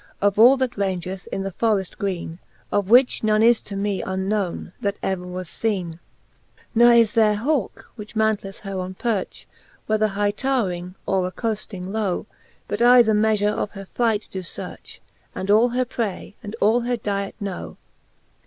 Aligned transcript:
Of 0.19 0.39
all 0.39 0.57
that 0.57 0.75
raungeth 0.75 1.27
in 1.31 1.43
the 1.43 1.51
forreft 1.51 1.99
greene; 1.99 2.39
Of 2.71 2.89
which 2.89 3.23
none 3.23 3.43
is 3.43 3.61
to 3.61 3.75
me 3.75 4.01
unknowne, 4.01 4.71
that 4.81 4.97
ev'r 5.03 5.27
was 5.27 5.47
ieene. 5.49 5.99
XXXII. 6.75 6.93
He 6.95 7.01
is 7.01 7.13
there 7.13 7.35
hauke, 7.35 7.85
which 7.97 8.15
mantleth 8.15 8.61
her 8.61 8.79
on 8.79 8.95
pearch. 8.95 9.47
Whether 9.85 10.07
high 10.07 10.31
towring, 10.31 10.95
or 11.05 11.27
accoafting 11.31 11.89
low, 11.91 12.25
But 12.67 12.81
I 12.81 13.03
the 13.03 13.11
meafure 13.11 13.55
of 13.55 13.73
her 13.73 13.85
flight 13.85 14.27
doe 14.31 14.39
fearch. 14.41 14.97
And 15.35 15.51
all 15.51 15.69
her 15.69 15.85
pray, 15.85 16.35
and 16.41 16.55
all 16.59 16.79
her 16.81 16.97
diet 16.97 17.35
know. 17.39 17.77